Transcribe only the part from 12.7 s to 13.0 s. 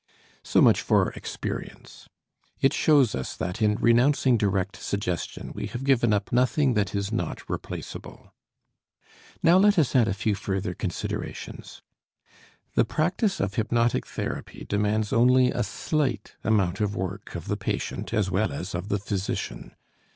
The